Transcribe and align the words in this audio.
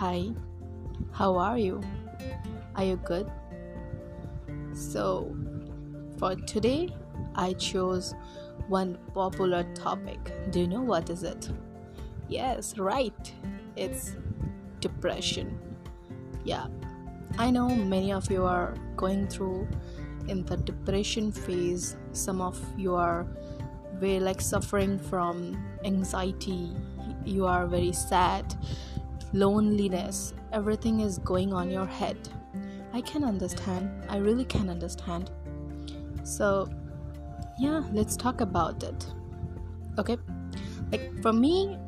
Hi, 0.00 0.30
how 1.12 1.36
are 1.36 1.58
you? 1.58 1.82
Are 2.74 2.84
you 2.84 2.96
good? 3.04 3.30
So, 4.72 5.36
for 6.16 6.36
today, 6.36 6.88
I 7.34 7.52
chose 7.52 8.14
one 8.68 8.96
popular 9.12 9.62
topic. 9.74 10.32
Do 10.52 10.60
you 10.60 10.68
know 10.68 10.80
what 10.80 11.10
is 11.10 11.22
it? 11.22 11.50
Yes, 12.30 12.78
right. 12.78 13.34
It's 13.76 14.16
depression. 14.80 15.58
Yeah, 16.44 16.68
I 17.36 17.50
know 17.50 17.68
many 17.68 18.10
of 18.10 18.30
you 18.30 18.46
are 18.46 18.74
going 18.96 19.28
through 19.28 19.68
in 20.28 20.46
the 20.46 20.56
depression 20.56 21.30
phase. 21.30 21.98
Some 22.12 22.40
of 22.40 22.58
you 22.78 22.94
are 22.94 23.26
very 23.96 24.18
like 24.18 24.40
suffering 24.40 24.98
from 24.98 25.62
anxiety. 25.84 26.70
You 27.26 27.44
are 27.44 27.66
very 27.66 27.92
sad, 27.92 28.56
loneliness. 29.32 30.34
Everything 30.52 31.00
is 31.00 31.18
going 31.18 31.52
on 31.52 31.70
your 31.70 31.86
head. 31.86 32.16
I 32.92 33.00
can 33.00 33.24
understand. 33.24 33.90
I 34.08 34.16
really 34.16 34.44
can 34.44 34.68
understand. 34.68 35.30
So, 36.24 36.68
yeah, 37.58 37.82
let's 37.92 38.16
talk 38.16 38.40
about 38.40 38.82
it. 38.82 39.06
Okay? 39.98 40.16
Like 40.90 41.22
for 41.22 41.32
me, 41.32 41.78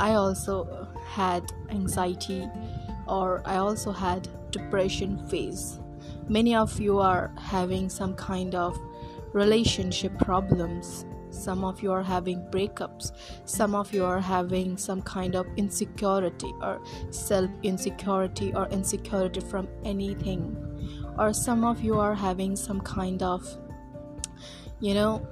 I 0.00 0.14
also 0.14 0.88
had 1.06 1.52
anxiety 1.70 2.48
or 3.06 3.42
I 3.44 3.56
also 3.56 3.92
had 3.92 4.28
depression 4.50 5.18
phase. 5.28 5.78
Many 6.28 6.54
of 6.54 6.80
you 6.80 6.98
are 6.98 7.32
having 7.38 7.88
some 7.88 8.14
kind 8.14 8.54
of 8.54 8.78
relationship 9.32 10.18
problems. 10.18 11.04
Some 11.32 11.64
of 11.64 11.82
you 11.82 11.90
are 11.90 12.02
having 12.02 12.46
breakups. 12.50 13.12
Some 13.46 13.74
of 13.74 13.92
you 13.92 14.04
are 14.04 14.20
having 14.20 14.76
some 14.76 15.02
kind 15.02 15.34
of 15.34 15.46
insecurity 15.56 16.52
or 16.60 16.80
self 17.10 17.50
insecurity 17.62 18.54
or 18.54 18.68
insecurity 18.68 19.40
from 19.40 19.68
anything. 19.84 20.56
Or 21.18 21.32
some 21.32 21.64
of 21.64 21.80
you 21.82 21.98
are 21.98 22.14
having 22.14 22.54
some 22.54 22.80
kind 22.80 23.22
of, 23.22 23.46
you 24.80 24.94
know, 24.94 25.26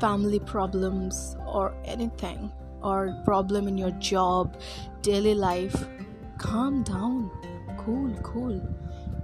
family 0.00 0.40
problems 0.40 1.36
or 1.46 1.74
anything 1.84 2.52
or 2.82 3.16
problem 3.24 3.66
in 3.66 3.78
your 3.78 3.92
job, 3.92 4.60
daily 5.02 5.34
life, 5.34 5.86
calm 6.38 6.82
down. 6.82 7.30
Cool, 7.78 8.12
cool. 8.22 8.60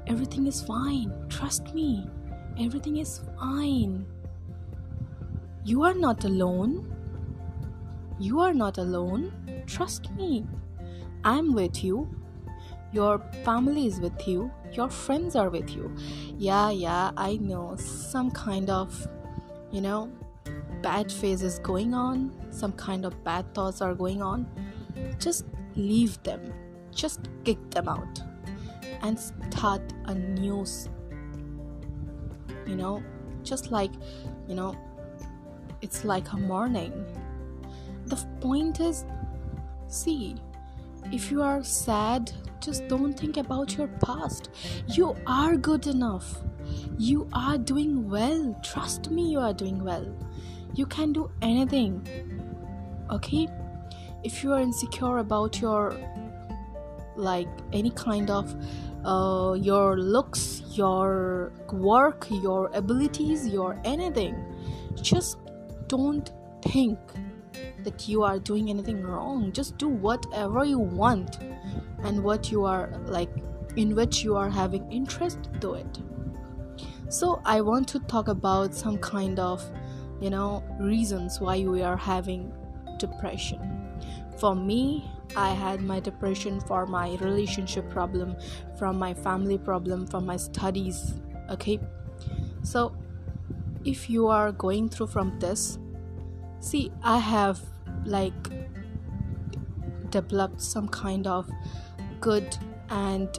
Everything 0.06 0.46
is 0.46 0.62
fine. 0.62 1.12
Trust 1.28 1.74
me. 1.74 2.08
Everything 2.58 2.96
is 2.96 3.20
fine. 3.38 4.06
You 5.64 5.82
are 5.82 5.94
not 5.94 6.24
alone. 6.24 6.94
You 8.18 8.40
are 8.40 8.54
not 8.54 8.78
alone. 8.78 9.32
Trust 9.66 10.10
me. 10.12 10.46
I'm 11.24 11.54
with 11.54 11.84
you. 11.84 12.08
Your 12.92 13.18
family 13.44 13.86
is 13.86 14.00
with 14.00 14.26
you. 14.26 14.50
Your 14.72 14.88
friends 14.88 15.36
are 15.36 15.48
with 15.48 15.70
you. 15.70 15.94
Yeah, 16.36 16.70
yeah, 16.70 17.12
I 17.16 17.36
know. 17.36 17.76
Some 17.76 18.30
kind 18.30 18.70
of, 18.70 19.06
you 19.70 19.80
know, 19.80 20.10
bad 20.82 21.12
phase 21.12 21.42
is 21.42 21.58
going 21.58 21.94
on, 21.94 22.32
some 22.50 22.72
kind 22.72 23.04
of 23.04 23.22
bad 23.22 23.54
thoughts 23.54 23.80
are 23.80 23.94
going 23.94 24.22
on, 24.22 24.46
just 25.18 25.44
leave 25.76 26.22
them. 26.22 26.52
Just 26.92 27.28
kick 27.44 27.58
them 27.70 27.88
out 27.88 28.20
and 29.02 29.18
start 29.18 29.80
a 30.06 30.14
new, 30.14 30.66
you 32.66 32.74
know, 32.74 33.02
just 33.44 33.70
like, 33.70 33.92
you 34.48 34.56
know, 34.56 34.74
it's 35.82 36.04
like 36.04 36.32
a 36.32 36.36
morning. 36.36 36.92
The 38.06 38.16
point 38.40 38.80
is, 38.80 39.04
see, 39.88 40.36
if 41.12 41.30
you 41.30 41.42
are 41.42 41.62
sad, 41.62 42.32
just 42.60 42.86
don't 42.88 43.14
think 43.18 43.36
about 43.36 43.76
your 43.76 43.88
past. 43.88 44.50
You 44.88 45.16
are 45.26 45.56
good 45.56 45.86
enough. 45.86 46.38
You 46.98 47.28
are 47.32 47.58
doing 47.58 48.08
well. 48.08 48.58
Trust 48.62 49.10
me, 49.10 49.30
you 49.30 49.38
are 49.38 49.54
doing 49.54 49.82
well 49.82 50.06
you 50.74 50.86
can 50.86 51.12
do 51.12 51.30
anything 51.42 52.06
okay 53.10 53.48
if 54.22 54.42
you 54.44 54.52
are 54.52 54.60
insecure 54.60 55.18
about 55.18 55.60
your 55.60 55.96
like 57.16 57.48
any 57.72 57.90
kind 57.90 58.30
of 58.30 58.54
uh, 59.04 59.54
your 59.54 59.98
looks 59.98 60.62
your 60.72 61.52
work 61.72 62.26
your 62.30 62.70
abilities 62.74 63.48
your 63.48 63.78
anything 63.84 64.34
just 65.02 65.38
don't 65.90 66.30
think 66.62 66.98
that 67.82 68.08
you 68.08 68.22
are 68.22 68.38
doing 68.38 68.70
anything 68.70 69.02
wrong. 69.02 69.50
Just 69.52 69.76
do 69.76 69.88
whatever 69.88 70.64
you 70.64 70.78
want 70.78 71.38
and 72.04 72.22
what 72.22 72.50
you 72.52 72.64
are 72.64 72.88
like 73.06 73.30
in 73.76 73.94
which 73.94 74.22
you 74.22 74.36
are 74.36 74.48
having 74.48 74.90
interest 74.92 75.50
do 75.58 75.74
it. 75.74 75.98
So 77.08 77.42
i 77.44 77.60
want 77.60 77.88
to 77.88 77.98
talk 78.14 78.28
about 78.28 78.74
some 78.74 78.98
kind 78.98 79.40
of 79.40 79.68
you 80.20 80.30
know 80.30 80.62
reasons 80.78 81.40
why 81.40 81.58
we 81.60 81.82
are 81.82 81.96
having 81.96 82.52
depression. 82.98 83.60
For 84.38 84.54
me 84.54 85.10
i 85.36 85.50
had 85.54 85.80
my 85.80 86.00
depression 86.00 86.60
for 86.60 86.86
my 86.86 87.16
relationship 87.20 87.88
problem 87.90 88.36
from 88.78 88.98
my 88.98 89.14
family 89.14 89.58
problem 89.58 90.06
from 90.06 90.26
my 90.26 90.36
studies 90.36 91.14
okay? 91.50 91.78
So 92.62 92.94
if 93.84 94.10
you 94.10 94.26
are 94.26 94.52
going 94.52 94.88
through 94.88 95.06
from 95.06 95.38
this 95.38 95.78
see 96.60 96.90
i 97.02 97.18
have 97.18 97.60
like 98.04 98.48
developed 100.10 100.60
some 100.60 100.88
kind 100.88 101.26
of 101.26 101.48
good 102.20 102.56
and 102.90 103.38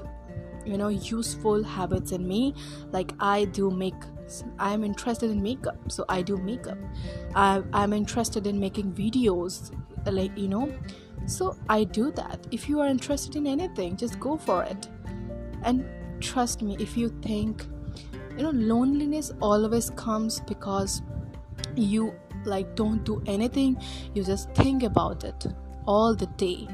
you 0.65 0.77
know 0.77 0.89
useful 0.89 1.63
habits 1.63 2.11
in 2.11 2.27
me. 2.27 2.53
Like 2.91 3.13
i 3.19 3.45
do 3.45 3.69
make 3.69 3.95
i'm 4.59 4.83
interested 4.83 5.29
in 5.29 5.41
makeup 5.41 5.77
so 5.89 6.05
i 6.09 6.21
do 6.21 6.37
makeup. 6.37 6.77
I, 7.35 7.63
i'm 7.73 7.93
interested 7.93 8.47
in 8.47 8.59
making 8.59 8.93
videos 8.93 9.71
like 10.05 10.37
you 10.37 10.47
know. 10.47 10.73
So 11.25 11.55
i 11.69 11.83
do 11.83 12.11
that. 12.11 12.47
If 12.51 12.69
you 12.69 12.79
are 12.79 12.87
interested 12.87 13.35
in 13.35 13.47
anything 13.47 13.97
just 13.97 14.19
go 14.19 14.37
for 14.37 14.63
it. 14.63 14.87
And 15.63 15.85
trust 16.19 16.61
me 16.61 16.77
if 16.79 16.97
you 16.97 17.09
think 17.21 17.65
you 18.37 18.43
know 18.43 18.51
loneliness 18.51 19.31
always 19.41 19.89
comes 19.91 20.39
because 20.41 21.01
you 21.75 22.13
like 22.45 22.75
don't 22.75 23.03
do 23.03 23.21
anything. 23.25 23.81
You 24.13 24.23
just 24.23 24.51
think 24.53 24.83
about 24.83 25.23
it 25.23 25.47
all 25.85 26.15
the 26.15 26.27
day. 26.37 26.67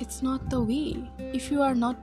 It's 0.00 0.22
not 0.22 0.50
the 0.50 0.60
way. 0.60 1.10
If 1.18 1.50
you 1.50 1.62
are 1.62 1.74
not 1.74 1.96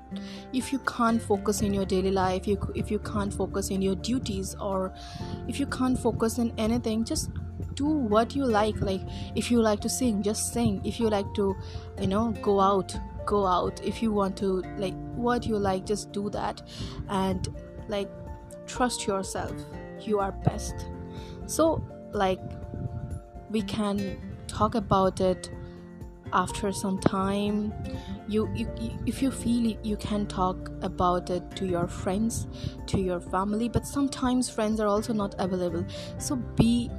if 0.53 0.71
you 0.71 0.79
can't 0.79 1.21
focus 1.21 1.61
in 1.61 1.73
your 1.73 1.85
daily 1.85 2.11
life 2.11 2.47
you 2.47 2.59
if 2.75 2.91
you 2.91 2.99
can't 2.99 3.33
focus 3.33 3.69
in 3.69 3.81
your 3.81 3.95
duties 3.95 4.55
or 4.59 4.93
if 5.47 5.59
you 5.59 5.65
can't 5.65 5.97
focus 5.97 6.37
in 6.37 6.53
anything 6.57 7.03
just 7.03 7.31
do 7.75 7.85
what 7.85 8.35
you 8.35 8.45
like. 8.45 8.79
Like 8.81 9.01
if 9.35 9.51
you 9.51 9.61
like 9.61 9.81
to 9.81 9.89
sing 9.89 10.23
just 10.23 10.53
sing. 10.53 10.81
If 10.83 10.99
you 10.99 11.09
like 11.09 11.33
to 11.35 11.55
you 11.99 12.07
know 12.07 12.31
go 12.41 12.59
out 12.59 12.95
go 13.25 13.45
out. 13.45 13.83
If 13.83 14.01
you 14.01 14.11
want 14.11 14.37
to 14.37 14.63
like 14.77 14.95
what 15.15 15.45
you 15.45 15.57
like 15.57 15.85
just 15.85 16.11
do 16.11 16.29
that. 16.29 16.61
And 17.09 17.47
like 17.87 18.09
trust 18.67 19.07
yourself. 19.07 19.53
You 20.01 20.19
are 20.19 20.31
best. 20.31 20.87
So 21.45 21.83
like 22.11 22.39
we 23.49 23.61
can 23.61 24.17
talk 24.47 24.75
about 24.75 25.21
it 25.21 25.49
after 26.33 26.71
some 26.71 26.99
time. 26.99 27.73
You, 28.27 28.49
you, 28.55 28.67
if 29.05 29.21
you 29.21 29.31
feel 29.31 29.77
you 29.83 29.97
can 29.97 30.25
talk 30.25 30.71
about 30.81 31.29
it 31.29 31.43
to 31.57 31.65
your 31.65 31.87
friends 31.87 32.47
to 32.87 32.99
your 32.99 33.19
family 33.19 33.67
but 33.67 33.85
sometimes 33.85 34.49
friends 34.49 34.79
are 34.79 34.87
also 34.87 35.13
not 35.13 35.35
available. 35.39 35.85
So 36.17 36.35
be 36.35 36.89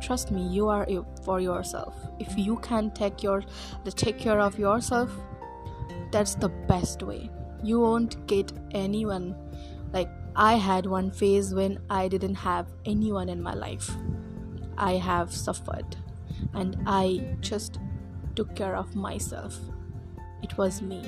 trust 0.00 0.30
me 0.30 0.46
you 0.46 0.68
are 0.68 0.86
for 1.24 1.40
yourself. 1.40 1.94
If 2.18 2.36
you 2.38 2.56
can 2.58 2.90
take 2.90 3.22
your 3.22 3.42
the 3.84 3.92
take 3.92 4.18
care 4.18 4.40
of 4.40 4.58
yourself 4.58 5.10
that's 6.12 6.36
the 6.36 6.48
best 6.48 7.02
way. 7.02 7.30
You 7.62 7.80
won't 7.80 8.26
get 8.26 8.52
anyone 8.72 9.34
i 10.36 10.54
had 10.54 10.86
one 10.86 11.10
phase 11.10 11.54
when 11.54 11.78
i 11.90 12.08
didn't 12.08 12.34
have 12.34 12.66
anyone 12.84 13.28
in 13.28 13.40
my 13.40 13.54
life 13.54 13.90
i 14.76 14.92
have 14.92 15.32
suffered 15.32 15.96
and 16.54 16.76
i 16.86 17.36
just 17.40 17.78
took 18.34 18.54
care 18.54 18.76
of 18.76 18.94
myself. 18.94 19.58
It 20.42 20.56
was 20.58 20.82
me. 20.82 21.02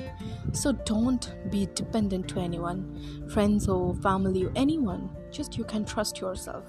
So 0.52 0.72
don't 0.72 1.34
be 1.50 1.68
dependent 1.74 2.28
to 2.28 2.40
anyone, 2.40 3.28
friends 3.28 3.68
or 3.68 3.94
family 3.96 4.44
or 4.44 4.52
anyone. 4.56 5.10
Just 5.30 5.58
you 5.58 5.64
can 5.64 5.84
trust 5.84 6.20
yourself. 6.20 6.64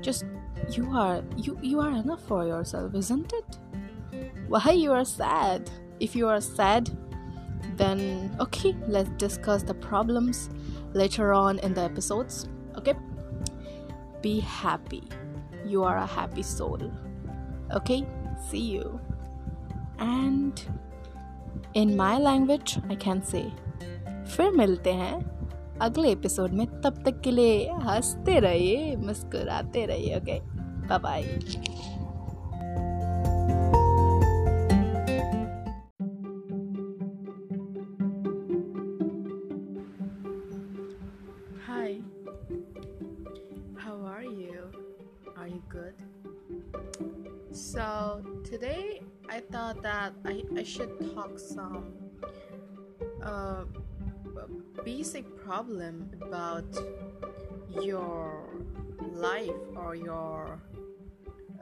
Just 0.00 0.24
you 0.70 0.88
are 0.96 1.22
you 1.36 1.58
you 1.62 1.80
are 1.80 1.90
enough 1.90 2.22
for 2.26 2.46
yourself, 2.46 2.94
isn't 2.94 3.32
it? 3.32 3.58
Why 4.48 4.70
you 4.70 4.92
are 4.92 5.04
sad? 5.04 5.70
If 5.98 6.14
you 6.14 6.28
are 6.28 6.40
sad, 6.40 6.90
then 7.76 8.36
okay, 8.40 8.76
let's 8.86 9.10
discuss 9.18 9.62
the 9.64 9.74
problems 9.74 10.48
later 10.94 11.32
on 11.32 11.58
in 11.58 11.74
the 11.74 11.82
episodes. 11.82 12.48
Okay? 12.76 12.94
Be 14.22 14.40
happy. 14.40 15.02
You 15.66 15.84
are 15.84 15.96
a 15.96 16.06
happy 16.06 16.42
soul. 16.42 16.90
Okay? 17.72 18.06
See 18.50 18.66
you 18.72 19.00
and 19.98 20.60
in 21.76 21.94
my 21.96 22.18
language 22.18 22.74
I 22.84 22.96
can 22.96 23.20
say 23.20 23.42
फिर 24.36 24.50
मिलते 24.50 24.92
हैं 24.92 25.18
अगले 25.82 26.10
episode 26.12 26.52
में 26.52 26.66
तब 26.80 27.02
तक 27.04 27.20
के 27.20 27.30
लिए 27.30 27.68
हँसते 27.72 28.38
रहिए 28.40 28.96
मुस्कुराते 28.96 29.84
रहिए 29.86 30.16
okay 30.16 30.40
bye 30.88 30.98
bye 30.98 31.22
I 49.30 49.38
thought 49.38 49.80
that 49.82 50.12
I, 50.24 50.42
I 50.56 50.64
should 50.64 51.14
talk 51.14 51.38
some 51.38 51.94
uh, 53.22 53.62
basic 54.84 55.24
problem 55.44 56.10
about 56.20 56.66
your 57.80 58.50
life 59.12 59.62
or 59.76 59.94
your 59.94 60.60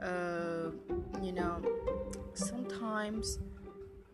uh, 0.01 0.71
you 1.21 1.31
know 1.31 1.61
sometimes 2.33 3.37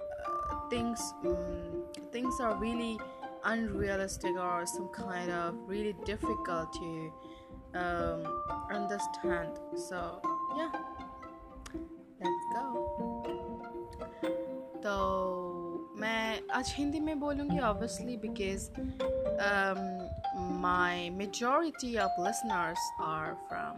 uh, 0.01 0.69
things 0.69 1.13
um, 1.25 1.85
things 2.11 2.41
are 2.41 2.55
really 2.55 2.99
unrealistic 3.45 4.35
or 4.35 4.65
some 4.65 4.89
kind 4.89 5.31
of 5.31 5.55
really 5.65 5.95
difficult 6.03 6.73
to 6.73 7.13
um, 7.73 8.25
understand. 8.69 9.51
So 9.77 10.19
yeah. 10.57 10.71
Let's 12.19 12.45
go 12.53 13.44
तो 14.83 15.95
मैं 15.97 16.41
आज 16.49 16.73
हिंदी 16.77 16.99
में 16.99 17.19
बोलूँगी 17.19 17.59
obviously 17.59 18.17
because 18.17 18.69
my 20.37 21.09
majority 21.09 21.97
of 21.97 22.21
listeners 22.21 22.91
are 23.01 23.33
from 23.33 23.77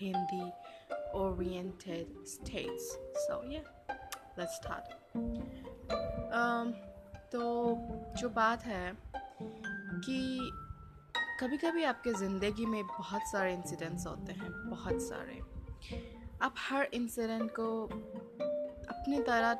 Hindi 0.00 0.52
states. 2.24 2.98
So 3.28 3.42
yeah, 3.50 3.60
let's 4.38 4.56
start. 4.56 4.84
Um, 6.32 6.72
तो 7.32 7.76
जो 8.16 8.28
बात 8.28 8.62
है 8.62 8.92
कि 10.04 10.50
कभी 11.40 11.56
कभी 11.56 11.84
आपके 11.84 12.12
ज़िंदगी 12.12 12.66
में 12.66 12.86
बहुत 12.86 13.22
सारे 13.22 13.54
इंसिडेंट्स 13.54 14.06
होते 14.06 14.32
हैं 14.32 14.70
बहुत 14.70 15.02
सारे 15.02 15.40
आप 16.42 16.54
हर 16.58 16.88
इंसिडेंट 16.94 17.50
को 17.50 17.82
अपनी 18.88 19.20
तरह 19.20 19.58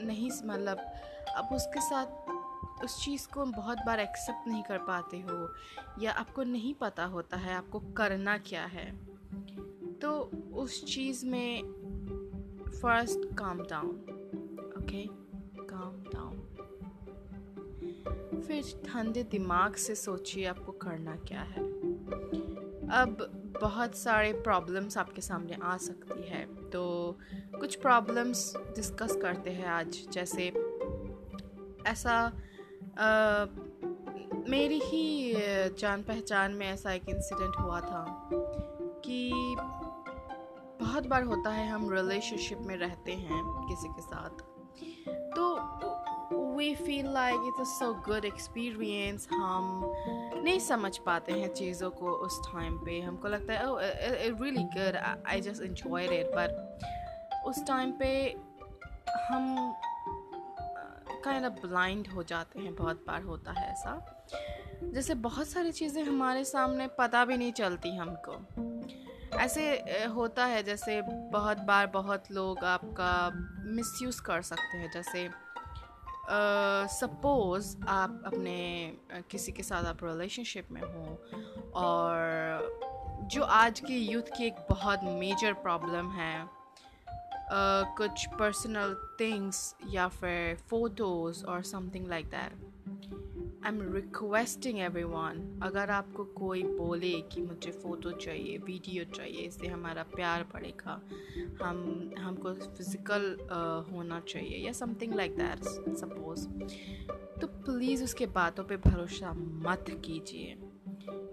नहीं 0.00 0.30
मतलब 0.44 0.78
आप 1.36 1.48
उसके 1.52 1.80
साथ 1.80 2.84
उस 2.84 3.04
चीज़ 3.04 3.26
को 3.28 3.44
बहुत 3.44 3.78
बार 3.86 4.00
एक्सेप्ट 4.00 4.48
नहीं 4.48 4.62
कर 4.62 4.78
पाते 4.78 5.20
हो, 5.20 5.54
या 6.00 6.12
आपको 6.12 6.42
नहीं 6.42 6.74
पता 6.74 7.04
होता 7.04 7.36
है 7.36 7.54
आपको 7.54 7.80
करना 7.96 8.36
क्या 8.38 8.64
है। 8.64 8.90
तो 9.98 10.10
उस 10.54 10.84
चीज़ 10.84 11.26
में 11.26 11.62
first 12.82 13.34
calm 13.34 13.62
down 13.62 13.94
okay 14.78 15.04
calm 15.64 16.02
down 16.04 16.36
फिर 18.40 18.62
ठंडे 18.86 19.22
दिमाग 19.22 19.74
से 19.76 19.94
सोचिए 19.94 20.46
आपको 20.46 20.72
करना 20.72 21.16
क्या 21.16 21.40
है। 21.40 21.62
अब 22.92 23.16
बहुत 23.60 23.94
सारे 23.94 24.32
प्रॉब्लम्स 24.32 24.98
आपके 24.98 25.20
सामने 25.20 25.58
आ 25.62 25.76
सकती 25.76 26.28
है। 26.28 26.70
तो 26.70 27.18
कुछ 27.60 27.76
प्रॉब्लम्स 27.76 28.56
डिस्कस 28.56 29.16
करते 29.16 29.50
हैं 29.50 29.66
आज 29.66 30.06
जैसे 30.12 30.48
ऐसा 31.86 32.32
आ, 32.98 33.46
मेरी 34.48 34.78
ही 34.78 35.34
जान 35.78 36.02
पहचान 36.02 36.52
में 36.52 36.66
ऐसा 36.66 36.92
एक 36.92 37.08
इंसिडेंट 37.08 37.54
हुआ 37.60 37.80
था 37.80 38.28
कि 39.04 39.30
बहुत 40.80 41.06
बार 41.06 41.22
होता 41.22 41.50
है 41.50 41.68
हम 41.68 41.92
रिलेशनशिप 41.92 42.58
में 42.58 42.76
रहते 42.76 43.12
हैं 43.12 43.42
किसी 43.68 43.88
के 43.88 44.02
साथ। 44.02 44.30
तो 45.36 45.57
we 46.58 46.74
feel 46.74 47.12
like 47.14 47.40
it 47.46 47.60
is 47.60 47.68
so 47.68 47.92
good 48.06 48.24
experience 48.24 49.28
हम 49.32 49.82
नहीं 50.36 50.58
समझ 50.60 50.96
पाते 50.98 51.32
हैं 51.32 51.52
चीज़ों 51.54 51.90
को 51.90 52.12
उस 52.26 52.40
टाइम 52.46 52.78
पे। 52.78 53.00
हमको 53.00 53.28
लगता 53.28 53.52
है 53.52 53.70
ओह 53.70 53.80
really 53.80 54.64
good 54.76 54.96
I 55.26 55.40
just 55.40 55.62
enjoyed 55.62 56.12
it 56.12 56.30
but 56.36 57.44
उस 57.46 57.66
टाइम 57.66 57.92
पे 57.92 58.10
हम 59.28 59.72
काइंड 61.24 61.46
ऑफ़ 61.46 61.66
ब्लाइंड 61.66 62.08
हो 62.08 62.22
जाते 62.22 62.60
हैं, 62.60 62.74
बहुत 62.74 63.04
बार 63.06 63.22
होता 63.22 63.52
है 63.52 63.70
ऐसा। 63.72 63.92
जैसे 64.94 65.14
बहुत 65.14 65.48
सारी 65.48 65.72
चीज़ें 65.72 66.02
हमारे 66.04 66.44
सामने 66.44 66.86
पता 66.98 67.24
भी 67.24 67.36
नहीं 67.36 67.52
चलती 67.52 67.96
हमको। 67.96 68.34
ऐसे 69.38 69.64
होता 70.14 70.44
है 70.46 70.62
जैसे 70.62 71.00
बहुत 71.32 71.58
बार 71.62 71.86
बहुत 71.86 72.30
लोग 72.32 72.64
आपका 72.64 73.10
मिसयूज़ 73.74 74.20
कर 74.22 74.42
सकते 74.42 74.78
हैं। 74.78 74.90
जैसे 74.90 75.28
सपोज़ 76.30 77.76
uh, 77.76 77.88
आप 77.88 78.22
अपने 78.26 78.92
uh, 79.16 79.22
किसी 79.30 79.52
के 79.52 79.62
साथ 79.62 79.84
आप 79.84 80.04
रिलेशनशिप 80.04 80.70
में 80.72 80.80
हो 80.82 81.18
और 81.74 83.28
जो 83.32 83.42
आज 83.42 83.80
के 83.80 83.94
यूथ 83.94 84.36
की 84.36 84.46
एक 84.46 84.66
बहुत 84.70 85.04
मेजर 85.04 85.52
प्रॉब्लम 85.52 86.10
है 86.10 86.34
uh, 86.44 87.96
कुछ 87.96 88.26
पर्सनल 88.38 88.94
थिंग्स 89.20 89.74
या 89.90 90.08
फिर 90.08 90.56
फ़ोटोज़ 90.70 91.44
और 91.46 91.62
something 91.62 92.08
like 92.08 92.26
that 92.26 92.67
I 93.64 93.70
am 93.70 93.80
requesting 93.94 94.78
everyone 95.04 95.60
अगर 95.62 95.90
आपको 95.90 96.24
कोई 96.34 96.62
बोले 96.62 97.12
कि 97.32 97.40
मुझे 97.42 97.70
फ़ोटो 97.72 98.10
चाहिए 98.16 98.58
वीडियो 98.58 99.04
चाहिए 99.14 99.46
इससे 99.46 99.66
हमारा 99.66 100.02
प्यार 100.14 100.42
बढ़ेगा 100.52 101.00
हम 101.62 102.12
हमको 102.18 102.52
फ़िज़िकल 102.54 103.26
uh, 103.36 103.92
होना 103.92 104.20
चाहिए 104.28 104.64
या 104.66 104.72
समथिंग 104.74 105.14
लाइक 105.14 105.36
दैट 105.36 105.64
सपोज़ 105.96 106.46
तो 107.40 107.46
प्लीज़ 107.46 108.04
उसके 108.04 108.26
बातों 108.32 108.64
पे 108.64 108.76
भरोसा 108.86 109.32
मत 109.66 109.90
कीजिए 110.04 110.56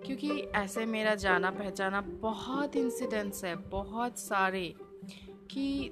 क्योंकि 0.06 0.32
ऐसे 0.56 0.86
मेरा 0.88 1.16
जाना 1.18 1.52
पहचाना 1.52 2.02
बहुत 2.22 2.76
इंसिडेंट्स 2.76 3.44
है 3.46 3.56
बहुत 3.70 4.20
सारे 4.20 4.68
कि 5.52 5.92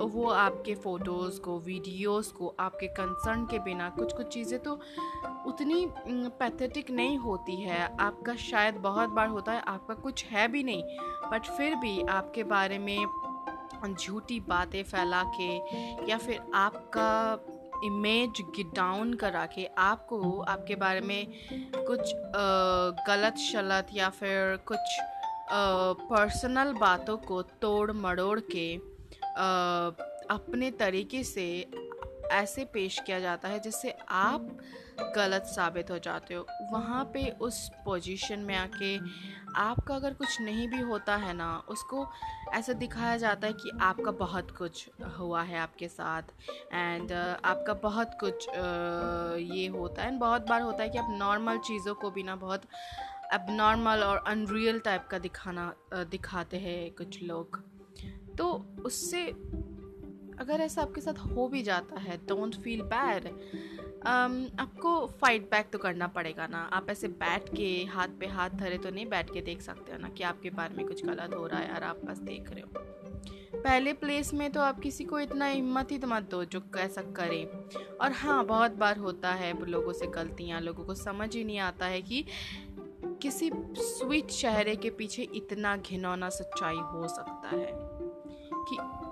वो 0.00 0.28
आपके 0.30 0.74
फ़ोटोज़ 0.74 1.40
को 1.40 1.58
वीडियोस 1.60 2.30
को 2.32 2.54
आपके 2.60 2.86
कंसर्न 2.90 3.44
के 3.46 3.58
बिना 3.58 3.88
कुछ 3.90 4.12
कुछ 4.12 4.26
चीज़ें 4.26 4.58
तो 4.62 4.78
उतनी 5.46 5.86
पैथेटिक 6.38 6.90
नहीं 6.90 7.18
होती 7.18 7.56
है। 7.56 7.80
आपका 8.00 8.34
शायद 8.40 8.74
बहुत 8.82 9.10
बार 9.10 9.28
होता 9.28 9.52
है, 9.52 9.62
आपका 9.68 9.94
कुछ 9.94 10.24
है 10.24 10.46
भी 10.48 10.62
नहीं 10.62 10.82
बट 11.30 11.46
फिर 11.46 11.74
भी 11.74 12.00
आपके 12.10 12.42
बारे 12.44 12.78
में 12.78 13.06
झूठी 13.88 14.38
बातें 14.40 14.82
फैला 14.82 15.22
के 15.36 15.54
या 16.10 16.16
फिर 16.18 16.40
आपका 16.54 17.10
इमेज 17.84 18.42
डाउन 18.74 19.14
करा 19.14 19.44
के 19.46 19.64
आपको 19.78 20.40
आपके 20.40 20.74
बारे 20.74 21.00
में 21.00 21.26
कुछ 21.76 22.12
गलत 23.08 23.36
शलत 23.36 23.86
या 23.94 24.08
फिर 24.10 24.56
कुछ 24.66 24.98
पर्सनल 26.10 26.72
बातों 26.72 27.16
को 27.16 27.42
तोड़ 27.42 27.92
मड़ोड़ 27.92 28.40
के 28.52 28.74
अपने 30.34 30.70
तरीके 30.70 31.22
से 31.24 31.46
ऐसे 32.30 32.64
पेश 32.64 32.98
किया 33.06 33.20
जाता 33.20 33.48
है 33.48 33.58
जिससे 33.60 33.94
आप 34.10 34.58
गलत 35.16 35.42
साबित 35.42 35.90
हो 35.90 35.98
जाते 35.98 36.34
हो। 36.34 36.46
वहाँ 36.72 37.04
पे 37.04 37.28
उस 37.40 37.70
पोजीशन 37.84 38.40
में 38.40 38.54
आके 38.56 38.98
आपका 39.56 39.94
अगर 39.94 40.14
कुछ 40.14 40.40
नहीं 40.40 40.68
भी 40.68 40.80
होता 40.80 41.16
है 41.16 41.32
ना 41.32 41.62
उसको 41.68 42.06
ऐसा 42.52 42.72
दिखाया 42.72 43.16
जाता 43.16 43.46
है 43.46 43.52
कि 43.52 43.70
आपका 43.80 44.10
बहुत 44.10 44.50
कुछ 44.50 44.88
हुआ 45.18 45.42
है 45.42 45.58
आपके 45.58 45.88
साथ। 45.88 46.22
एंड 46.72 47.10
uh, 47.10 47.44
आपका 47.44 47.74
बहुत 47.74 48.16
कुछ 48.20 48.48
uh, 48.48 49.56
ये 49.56 49.66
होता 49.66 50.02
है। 50.02 50.08
एंड 50.08 50.20
बहुत 50.20 50.48
बार 50.48 50.62
होता 50.62 50.82
है 50.82 50.88
कि 50.88 50.98
आप 50.98 51.06
नॉर्मल 51.10 51.58
चीज़ों 51.58 51.94
को 51.94 52.10
भी 52.10 52.22
ना 52.22 52.36
बहुत 52.36 52.62
अब 53.32 53.46
नॉर्मल 53.50 54.02
और 54.02 54.24
अनरियल 54.26 54.78
टाइप 54.78 55.06
का 55.10 55.18
दिखाना 55.18 55.72
uh, 55.94 56.10
दिखाते 56.10 56.56
हैं 56.56 56.90
कुछ 56.90 57.22
लोग। 57.22 57.62
तो 58.38 58.66
उससे 58.84 59.26
अगर 60.40 60.60
ऐसा 60.60 60.82
आपके 60.82 61.00
साथ 61.00 61.18
हो 61.26 61.48
भी 61.48 61.62
जाता 61.62 62.00
है 62.00 62.16
डोंट 62.28 62.54
फील 62.54 62.82
बैड 62.84 63.26
आपको 64.06 65.06
फाइट 65.20 65.50
बैक 65.50 65.70
तो 65.72 65.78
करना 65.78 66.06
पड़ेगा 66.06 66.46
ना। 66.46 66.58
आप 66.72 66.90
ऐसे 66.90 67.08
बैठ 67.08 67.48
के, 67.48 67.84
हाथ 67.84 68.08
पे 68.20 68.26
हाथ 68.26 68.50
धरे 68.50 68.78
तो 68.78 68.90
नहीं 68.90 69.06
बैठ 69.06 69.32
के 69.32 69.40
देख 69.40 69.62
सकते 69.62 69.92
हो 69.92 69.98
ना 69.98 70.08
कि 70.08 70.22
आपके 70.22 70.50
बारे 70.50 70.74
में 70.74 70.86
कुछ 70.86 71.04
गलत 71.04 71.34
हो 71.34 71.46
रहा 71.46 71.60
है 71.60 71.74
और 71.74 71.82
आप 71.82 72.00
बस 72.04 72.18
देख 72.20 72.50
रहे 72.50 72.60
हो। 72.60 72.68
पहले 73.54 73.92
प्लेस 73.92 74.32
में 74.34 74.50
तो 74.52 74.60
आप 74.60 74.80
किसी 74.80 75.04
को 75.04 75.20
इतना 75.20 75.46
हिम्मत 75.46 75.90
ही 75.92 75.98
तो 75.98 76.06
मत 76.06 76.30
दो 76.30 76.44
जो 76.44 76.62
ऐसा 76.78 77.02
करे। 77.16 77.44
और 78.00 78.12
हाँ 78.12 78.44
बहुत 78.46 78.76
बार 78.76 78.98
होता 78.98 79.32
है 79.32 79.52
लोगों 79.66 79.92
से 79.92 80.06
गलतियाँ, 80.06 80.60
लोगों 80.60 80.84
को 80.84 80.94
समझ 80.94 81.34
ही 81.36 81.44
नहीं 81.44 81.58
आता 81.58 81.86
है 81.86 82.02
कि 82.02 82.24
किसी 83.22 83.50
स्वीट 83.76 84.26
चेहरे 84.26 84.76
के 84.76 84.90
पीछे 84.90 85.22
इतना 85.34 85.76
घिनौना 85.76 86.28
सच्चाई 86.30 86.76
हो 86.76 87.08
सकता 87.08 87.48
है। 87.48 87.89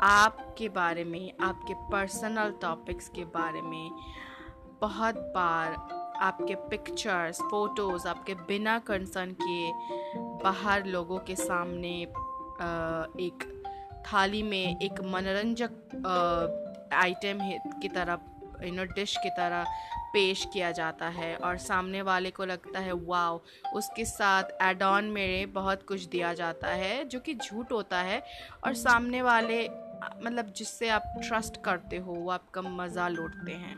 आपके 0.02 0.68
बारे 0.68 1.04
में, 1.04 1.32
आपके 1.40 1.74
पर्सनल 1.74 2.52
टॉपिक्स 2.62 3.08
के 3.08 3.24
बारे 3.24 3.62
में 3.62 3.90
बहुत 4.80 5.14
बार 5.34 5.72
आपके 6.22 6.54
पिक्चर्स 6.54 7.40
फ़ोटोज़ 7.42 8.08
आपके 8.08 8.34
बिना 8.34 8.78
कंसर्न 8.78 9.32
किए 9.32 9.72
बाहर 10.42 10.84
लोगों 10.86 11.18
के 11.18 11.36
सामने 11.36 11.94
एक 13.26 13.44
थाली 14.06 14.42
में 14.42 14.80
एक 14.80 15.00
मनोरंजक 15.04 16.90
आइटम 16.92 17.38
की 17.82 17.88
तरह 17.88 18.18
यू 18.64 18.74
नो 18.74 18.84
डिश 18.84 19.16
की 19.16 19.30
तरह 19.30 19.64
पेश 20.12 20.46
किया 20.52 20.70
जाता 20.72 21.08
है 21.08 21.36
और 21.36 21.56
सामने 21.58 22.02
वाले 22.02 22.30
को 22.30 22.44
लगता 22.44 22.80
है, 22.80 22.92
वाओ! 22.92 23.40
उसके 23.74 24.04
साथ 24.04 24.44
एड 24.62 24.82
ऑन 24.82 25.04
में 25.04 25.52
बहुत 25.52 25.82
कुछ 25.82 26.04
दिया 26.04 26.32
जाता 26.34 26.68
है 26.68 27.04
जो 27.04 27.20
कि 27.20 27.34
झूठ 27.34 27.72
होता 27.72 27.98
है 27.98 28.22
और 28.64 28.74
सामने 28.74 29.22
वाले 29.22 29.68
मतलब 30.24 30.52
जिससे 30.56 30.88
आप 30.88 31.12
ट्रस्ट 31.18 31.62
करते 31.64 31.96
हो, 31.96 32.12
वो 32.12 32.30
आपका 32.30 32.62
मज़ा 32.62 33.08
लूटते 33.08 33.52
हैं। 33.52 33.76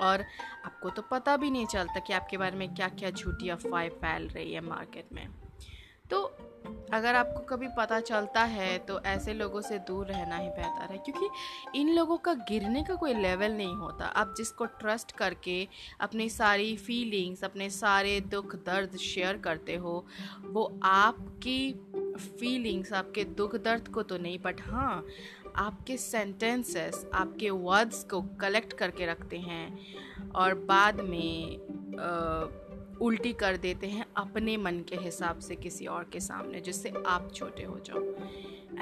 और 0.00 0.24
आपको 0.66 0.90
तो 0.90 1.02
पता 1.02 1.36
भी 1.36 1.50
नहीं 1.50 1.66
चलता 1.66 2.00
कि 2.00 2.12
आपके 2.12 2.36
बारे 2.36 2.56
में 2.56 2.74
क्या 2.74 2.88
क्या 2.90 3.10
झूठी 3.10 3.48
अफवाहें 3.48 3.90
फैल 3.90 4.28
रही 4.28 4.52
है 4.54 4.60
मार्केट 4.60 5.12
में। 5.12 5.28
तो 6.10 6.22
अगर 6.94 7.14
आपको 7.14 7.40
कभी 7.46 7.68
पता 7.76 7.98
चलता 8.00 8.42
है 8.44 8.78
तो 8.78 8.98
ऐसे 9.02 9.32
लोगों 9.34 9.60
से 9.60 9.78
दूर 9.78 10.06
रहना 10.06 10.36
ही 10.36 10.48
बेहतर 10.48 10.92
है, 10.92 10.98
क्योंकि 10.98 11.78
इन 11.80 11.88
लोगों 11.88 12.16
का 12.16 12.34
गिरने 12.48 12.82
का 12.84 12.94
कोई 12.94 13.14
लेवल 13.14 13.52
नहीं 13.52 13.74
होता। 13.74 14.06
आप 14.06 14.34
जिसको 14.36 14.64
ट्रस्ट 14.64 15.12
करके 15.12 15.66
अपनी 16.00 16.28
सारी 16.30 16.76
फीलिंग्स 16.76 17.44
अपने 17.44 17.70
सारे 17.70 18.20
दुख 18.20 18.54
दर्द 18.66 18.96
शेयर 18.96 19.38
करते 19.38 19.76
हो, 19.76 20.04
वो 20.42 20.70
आपकी 20.82 21.70
फीलिंग्स 22.22 22.92
आपके 22.92 23.24
दुख 23.24 23.56
दर्द 23.56 23.88
को 23.88 24.02
तो 24.02 24.18
नहीं 24.18 24.38
बट 24.38 24.60
हाँ 24.60 25.06
आपके 25.56 25.96
सेंटेंसेस 25.96 27.06
आपके 27.14 27.50
वर्ड्स 27.50 28.04
को 28.04 28.22
कलेक्ट 28.22 28.72
करके 28.72 29.06
रखते 29.06 29.38
हैं 29.38 29.78
और 30.30 30.54
बाद 30.54 31.00
में 31.00 31.56
आ, 31.98 32.46
उल्टी 33.00 33.32
कर 33.32 33.56
देते 33.56 33.86
हैं 33.86 34.06
अपने 34.16 34.56
मन 34.56 34.78
के 34.88 34.96
हिसाब 34.96 35.38
से 35.38 35.56
किसी 35.56 35.86
और 35.86 36.04
के 36.12 36.20
सामने 36.20 36.60
जिससे 36.60 36.92
आप 37.06 37.32
छोटे 37.34 37.62
हो 37.62 37.78
जाओ। 37.78 38.02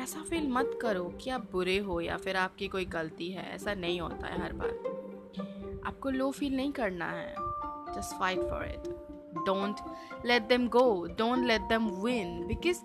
ऐसा 0.02 0.23
फील 0.23 0.49
मत 0.49 0.78
करो 0.82 1.04
कि 1.04 1.30
आप 1.30 1.52
बुरे 1.52 1.78
हो 1.78 2.00
या 2.00 2.16
फिर 2.16 2.37
आपकी 2.37 2.68
कोई 2.68 2.85
गलती 2.85 3.30
है 3.30 3.54
ऐसा 3.54 3.75
नहीं 3.75 4.00
होता 4.00 4.26
है 4.26 4.42
हर 4.42 4.52
बार। 4.52 4.70
आपको 5.87 6.11
लो 6.11 6.30
फील 6.30 6.56
नहीं 6.56 6.73
करना 6.73 7.11
है। 7.11 7.35
Just 7.97 8.18
fight 8.18 8.40
for 8.40 8.64
it 8.64 9.10
don't 9.37 9.80
let 10.26 10.42
them 10.42 10.68
go 10.68 10.84
don't 11.18 11.46
let 11.46 11.62
them 11.62 11.88
win 12.02 12.46
because 12.46 12.80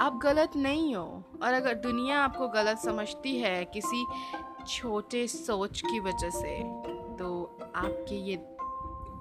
आप 0.00 0.18
गलत 0.22 0.56
नहीं 0.56 0.94
हो। 0.94 1.06
और 1.42 1.54
अगर 1.54 1.74
दुनिया 1.74 2.20
आपको 2.20 2.48
गलत 2.48 2.78
समझती 2.78 3.38
है 3.38 3.64
किसी 3.64 4.04
छोटे 4.68 5.26
सोच 5.28 5.80
की 5.80 6.00
वजह 6.00 6.30
से 6.30 6.58
तो 7.18 7.58
आपके 7.76 8.14
ये 8.14 8.36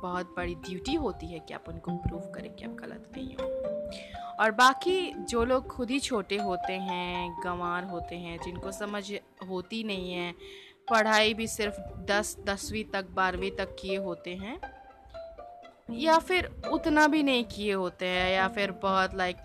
बहुत 0.01 0.33
बड़ी 0.37 0.55
ड्यूटी 0.55 0.93
होती 0.95 1.27
है 1.27 1.39
कि 1.39 1.53
आप 1.53 1.65
उनको 1.67 1.91
प्रूव 1.97 2.21
करें 2.35 2.53
कि 2.55 2.65
आप 2.65 2.71
गलत 2.71 3.11
नहीं 3.17 3.35
हो। 3.35 3.45
और 4.39 4.51
बाकी 4.51 5.13
जो 5.29 5.43
लोग 5.45 5.67
खुद 5.67 5.89
ही 5.89 5.99
छोटे 5.99 6.37
होते 6.37 6.73
हैं, 6.73 7.31
गंवार 7.43 7.83
होते 7.83 8.15
हैं, 8.15 8.37
जिनको 8.43 8.71
समझ 8.71 9.03
होती 9.49 9.83
नहीं 9.83 10.11
है, 10.11 10.31
पढ़ाई 10.89 11.33
भी 11.33 11.47
सिर्फ़ 11.47 11.79
दस, 12.05 12.35
दसवीं 12.45 12.83
तक, 12.83 13.09
बारहवीं 13.11 13.51
तक 13.51 13.75
किए 13.79 13.97
होते 13.97 14.35
हैं 14.35 14.59
या 15.89 16.17
फिर 16.19 16.49
उतना 16.71 17.07
भी 17.07 17.23
नहीं 17.23 17.43
किए 17.45 17.73
होते 17.73 18.05
हैं, 18.05 18.31
या 18.31 18.47
फिर 18.47 18.71
बहुत 18.81 19.15
like 19.15 19.37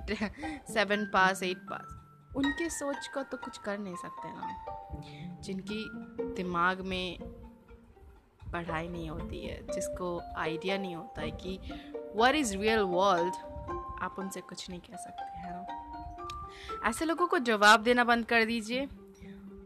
seven 0.69 1.05
pass 1.05 1.43
eight 1.43 1.59
pass 1.71 1.99
उनके 2.37 2.69
सोच 2.71 3.07
का 3.07 3.23
तो 3.23 3.37
कुछ 3.37 3.59
कर 3.59 3.79
नहीं 3.79 3.97
सकते 3.97 4.29
ना। 4.29 5.41
जिनकी 5.43 5.85
दिमाग 6.35 6.81
में 6.81 7.19
पढ़ाई 8.53 8.89
नहीं 8.89 9.09
होती 9.11 9.41
है, 9.41 9.61
जिसको 9.67 10.21
आइडिया 10.37 10.79
नहीं 10.79 10.95
होता 10.97 11.21
है 11.21 11.31
कि 11.31 11.59
वट 12.17 12.35
इज़ 12.35 12.57
रियल 12.57 12.81
वर्ल्ड 12.81 13.35
आप 14.03 14.17
उनसे 14.19 14.41
कुछ 14.41 14.69
नहीं 14.71 14.81
कह 14.81 14.97
सकते, 14.97 15.39
हैं 15.39 15.53
ना? 15.53 16.89
ऐसे 16.89 17.05
लोगों 17.05 17.27
को 17.27 17.39
जवाब 17.39 17.83
देना 17.83 18.05
बंद 18.05 18.27
कर 18.27 18.45
दीजिए। 18.45 18.89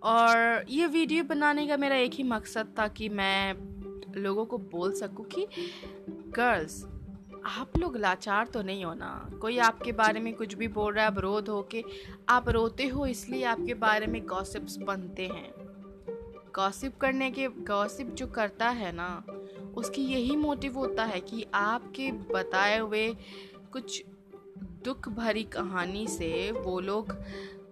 और 0.02 0.64
ये 0.68 0.86
वीडियो 0.86 1.24
बनाने 1.24 1.66
का 1.66 1.76
मेरा 1.76 1.96
एक 1.96 2.12
ही 2.12 2.22
मकसद 2.22 2.74
था 2.78 2.88
कि 2.88 3.08
मैं 3.08 3.54
लोगों 4.16 4.44
को 4.46 4.58
बोल 4.58 4.92
सकूँ 4.92 5.24
कि 5.24 5.46
गर्ल्स 6.36 6.84
आप 7.46 7.76
लोग 7.78 7.96
लाचार 7.96 8.46
तो 8.46 8.62
नहीं 8.62 8.84
हो 8.84 8.94
ना? 8.94 9.30
कोई 9.40 9.58
आपके 9.58 9.92
बारे 9.92 10.20
में 10.20 10.34
कुछ 10.34 10.54
भी 10.54 10.68
बोल 10.68 10.92
रहा 10.94 11.04
है, 11.04 11.10
आप 11.10 11.18
रोध 11.18 11.48
हो 11.48 11.62
के, 11.62 11.82
आप 12.28 12.48
रोते 12.48 12.86
हो 12.86 13.06
इसलिए 13.06 13.44
आपके 13.44 13.74
बारे 13.74 14.06
में 14.06 14.26
गॉसिप्स 14.26 14.76
बनते 14.76 15.26
हैं। 15.26 15.52
गॉसिप 16.54 16.96
करने 16.98 17.30
के 17.30 17.48
गॉसिप 17.48 18.06
जो 18.06 18.26
करता 18.26 18.68
है 18.68 18.92
ना, 18.92 19.24
उसकी 19.76 20.02
यही 20.02 20.36
मोटिव 20.36 20.78
होता 20.78 21.04
है 21.04 21.20
कि 21.20 21.46
आपके 21.54 22.12
बताए 22.12 22.78
हुए 22.78 23.16
कुछ 23.72 24.04
दुख 24.84 25.08
भरी 25.08 25.44
कहानी 25.44 26.06
से 26.06 26.50
वो 26.52 26.80
लोग 26.80 27.12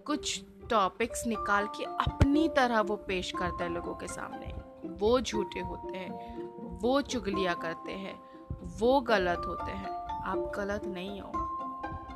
कुछ 0.06 0.42
टॉपिक्स 0.70 1.26
निकाल 1.26 1.66
के 1.66 1.84
अपनी 1.84 2.48
तरह 2.48 2.80
वो 2.80 2.96
पेश 2.96 3.32
करते 3.32 3.64
हैं 3.64 3.70
लोगों 3.70 3.94
के 3.94 4.06
सामने। 4.06 4.52
वो 4.98 5.20
झूठे 5.20 5.60
होते 5.60 5.98
हैं, 5.98 6.78
वो 6.80 7.00
चुगलियाँ 7.00 7.54
करते 7.54 7.92
हैं। 7.92 8.33
वो 8.78 9.00
गलत 9.00 9.42
होते 9.46 9.72
हैं। 9.72 9.88
आप 10.24 10.52
गलत 10.56 10.84
नहीं 10.86 11.20
हो, 11.20 11.28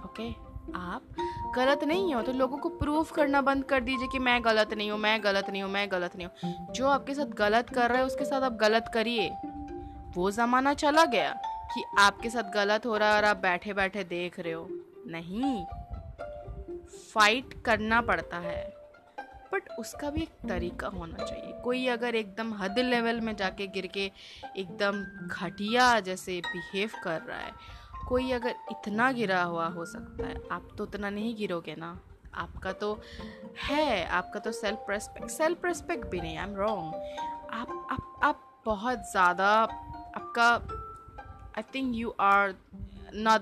ओके? 0.04 0.28
आप 0.76 1.02
गलत 1.56 1.84
नहीं 1.84 2.14
हो 2.14 2.22
तो 2.22 2.32
लोगों 2.32 2.58
को 2.58 2.68
प्रूफ 2.68 3.10
करना 3.12 3.40
बंद 3.42 3.64
कर 3.64 3.80
दीजिए 3.80 4.08
कि 4.08 4.18
मैं 4.18 4.40
गलत 4.44 4.72
नहीं 4.74 4.90
हूँ, 4.90 4.98
मैं 4.98 5.22
गलत 5.24 5.50
नहीं 5.50 5.62
हूँ, 5.62 5.70
मैं 5.70 5.90
गलत 5.92 6.16
नहीं 6.16 6.26
हूँ। 6.26 6.72
जो 6.74 6.88
आपके 6.88 7.14
साथ 7.14 7.34
गलत 7.36 7.70
कर 7.70 7.88
रहे 7.88 7.98
हैं, 7.98 8.06
उसके 8.06 8.24
साथ 8.24 8.42
आप 8.42 8.52
गलत 8.52 8.90
करिए। 8.94 9.30
वो 10.16 10.30
ज़माना 10.30 10.74
चला 10.74 11.04
गया 11.04 11.30
कि 11.74 11.84
आपके 11.98 12.30
साथ 12.30 12.52
गलत 12.54 12.86
हो 12.86 12.96
रहा 12.96 13.08
है 13.08 13.16
और 13.16 13.24
आप 13.24 13.36
बैठे 13.36 13.72
बैठे 13.72 14.04
देख 14.04 14.38
रहे 14.40 14.52
हो। 14.52 14.66
नहीं 15.06 15.64
फाइट 17.14 17.62
करना 17.64 18.00
पड़ता 18.00 18.38
है। 18.38 18.77
बट 19.52 19.68
उसका 19.78 20.10
भी 20.10 20.22
एक 20.22 20.48
तरीका 20.48 20.88
होना 20.88 21.24
चाहिए। 21.24 21.52
कोई 21.64 21.86
अगर 21.88 22.14
एकदम 22.14 22.52
हद 22.54 22.78
लेवल 22.78 23.20
में 23.20 23.34
जाके 23.36 23.66
गिर 23.68 23.86
के 23.94 24.10
एकदम 24.56 25.02
घटिया 25.26 25.88
जैसे 26.00 26.40
बिहेव 26.46 26.90
कर 27.04 27.20
रहा 27.20 27.38
है, 27.38 27.52
कोई 28.08 28.30
अगर 28.32 28.54
इतना 28.70 29.10
गिरा 29.12 29.42
हुआ 29.42 29.66
हो 29.68 29.84
सकता 29.86 30.26
है। 30.26 30.36
आप 30.52 30.68
तो 30.78 30.84
उतना 30.84 31.10
नहीं 31.10 31.34
गिरोगे 31.36 31.74
ना। 31.78 31.98
आपका 32.36 32.72
तो 32.74 32.92
है, 33.62 34.04
आपका 34.06 34.40
तो 34.40 34.52
सेल्फ 34.52 34.90
रेस्पेक्ट 34.90 35.30
सेल्फ 35.30 35.64
रेस्पेक्ट 35.64 36.06
भी 36.10 36.20
नहीं 36.20 36.36
आई 36.38 36.44
एम 36.44 36.56
रॉन्ग 36.56 36.94
आप 37.52 37.86
आप 37.90 38.20
आप 38.24 38.44
बहुत 38.66 39.10
ज़्यादा, 39.10 39.48
आपका 40.16 40.52
I 41.58 41.62
think 41.74 41.94
you 41.96 42.14
are 42.20 42.54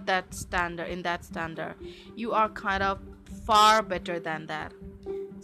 that 0.07 0.33
standard, 0.33 0.89
in 0.89 1.01
that 1.03 1.25
standard 1.25 1.81
you 2.17 2.33
are 2.33 2.49
kind 2.51 2.85
of 2.89 3.01
far 3.47 3.83
better 3.83 4.19
than 4.21 4.45
that 4.47 4.77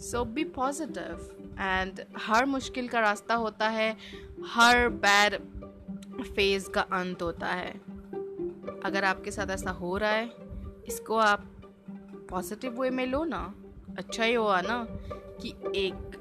so 0.03 0.25
be 0.25 0.43
positive 0.43 1.55
and 1.59 2.01
हर 2.17 2.45
मुश्किल 2.45 2.87
का 2.87 2.99
रास्ता 2.99 3.35
होता 3.35 3.67
है, 3.69 3.97
हर 4.45 4.89
बैड 4.89 5.35
फ़ेज़ 6.23 6.69
का 6.69 6.81
अंत 6.81 7.21
होता 7.21 7.47
है। 7.47 7.71
अगर 8.85 9.03
आपके 9.03 9.31
साथ 9.31 9.47
ऐसा 9.47 9.71
हो 9.71 9.97
रहा 9.97 10.11
है, 10.11 10.29
इसको 10.87 11.17
आप 11.17 11.45
पॉजिटिव 12.29 12.81
वे 12.81 12.89
में 12.89 13.05
लो 13.07 13.23
ना। 13.23 13.53
अच्छा 13.97 14.23
ही 14.23 14.33
हुआ 14.33 14.61
ना 14.61 14.87
कि 15.41 15.55
एक 15.75 16.19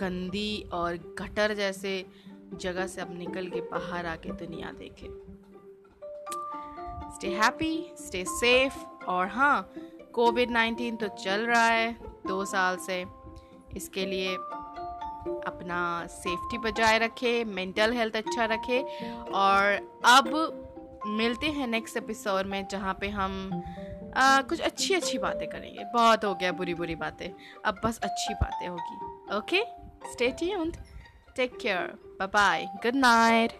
गंदी 0.00 0.70
और 0.72 0.96
गटर 0.96 1.54
जैसे 1.54 2.06
जगह 2.54 2.86
से 2.86 3.00
अब 3.00 3.18
निकल 3.18 3.48
के 3.48 3.60
बाहर 3.60 4.06
आके 4.06 4.32
दुनिया 4.32 4.72
देखे। 4.72 5.08
स्टे 7.16 7.28
हैप्पी 7.28 7.92
स्टे 7.98 8.24
सेफ़ 8.24 9.04
और 9.04 9.28
हाँ 9.28 9.72
कोविड 10.12 10.50
नाइन्टीन 10.50 10.96
तो 10.96 11.08
चल 11.08 11.40
रहा 11.40 11.66
है। 11.66 12.11
दो 12.26 12.44
साल 12.44 12.76
से 12.76 13.04
इसके 13.76 14.06
लिए 14.06 14.34
अपना 15.46 16.06
सेफ्टी 16.06 16.58
बजाय 16.58 16.98
रखे 16.98 17.44
मेंटल 17.44 17.92
हेल्थ 17.92 18.16
अच्छा 18.16 18.44
रखे। 18.44 18.82
और 19.34 19.78
अब 20.04 20.58
मिलते 21.06 21.46
हैं 21.46 21.66
नेक्स्ट 21.66 21.96
एपिसोड 21.96 22.46
में 22.46 22.66
जहाँ 22.70 22.94
पे 23.00 23.08
हम 23.08 23.62
आ, 24.16 24.40
कुछ 24.42 24.60
अच्छी 24.60 24.94
अच्छी 24.94 25.18
बातें 25.18 25.48
करेंगे। 25.48 25.84
बहुत 25.84 26.24
हो 26.24 26.34
गया 26.34 26.52
बुरी 26.52 26.74
बुरी 26.74 26.94
बातें। 26.94 27.28
अब 27.64 27.80
बस 27.84 27.98
अच्छी 27.98 28.34
बातें 28.34 28.68
होगी। 28.68 29.36
Okay 29.36 29.62
stay 30.12 30.28
tuned 30.30 30.76
take 31.36 31.56
care 31.58 31.98
bye 32.18 32.26
bye 32.28 32.64
good 32.64 32.96
night 32.96 33.52